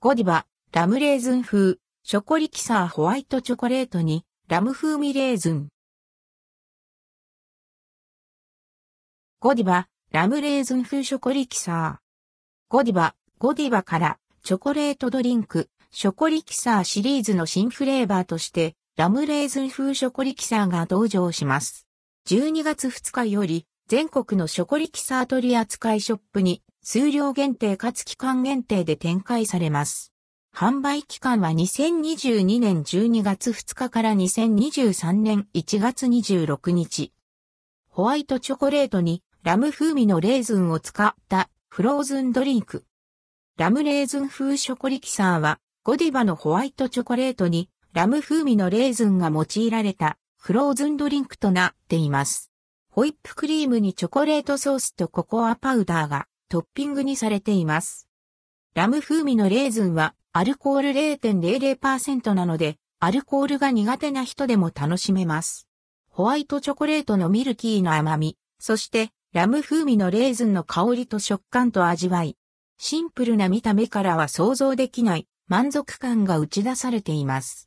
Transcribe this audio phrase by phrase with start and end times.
[0.00, 5.68] ゴディバ、ラムレーズン風、ショコリキサーホワイトチョコレートに、ラム風味レーズン。
[9.40, 12.72] ゴディバ、ラムレーズン風ショコリキサー。
[12.72, 21.88] ゴディバ、ゴディバから、チョコレートドリンク、ショコリキサーシリーズの新フレーバーとして、ラムレーズン風ショコリキサーが登場します。
[22.28, 30.14] 12月2日より、全国のショコリキサー取扱いショップに数量限定かつ期間限定で展開されます。
[30.56, 37.12] 販売期間は2022年12月2日から2023年1月26日。
[37.90, 42.86] ホワイトチョコレートにラム風味のレーズンを使ったフローズンドリンク。
[43.58, 52.50] ラムレーズン風ショコリキサーはゴディバのホワイトチョコレートにラム風味のレーズンが用いられたフローズンドリンクとなっています。
[52.90, 58.08] ホイップクリームにチョコレートソースとココアパウダーがトッピングにされています。
[58.74, 65.68] ラム風味のレーズンはアルコール0.00%なので、アルコールが苦手な人でも楽しめます。
[66.08, 72.36] ホワイトチョコレートのミルキーの甘み、そしてラム風味のレーズンの香りと食感と味わい。
[72.78, 77.66] シンプルな見た目からは想像できない満足感が打ち出されています。